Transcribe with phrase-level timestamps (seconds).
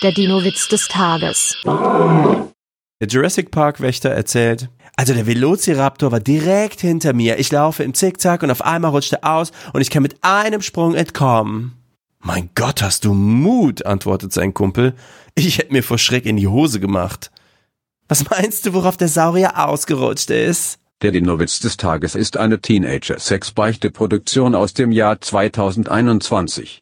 [0.00, 1.56] Der Dino-Witz des Tages.
[1.64, 7.40] Der Jurassic Park Wächter erzählt, also der Velociraptor war direkt hinter mir.
[7.40, 10.62] Ich laufe im Zickzack und auf einmal rutscht er aus und ich kann mit einem
[10.62, 11.74] Sprung entkommen.
[12.20, 14.94] Mein Gott, hast du Mut, antwortet sein Kumpel.
[15.34, 17.32] Ich hätte mir vor Schreck in die Hose gemacht.
[18.06, 20.78] Was meinst du, worauf der Saurier ausgerutscht ist?
[21.02, 26.76] Der Dinowitz des Tages ist eine Teenager-Sex-Beichte-Produktion aus dem Jahr 2021.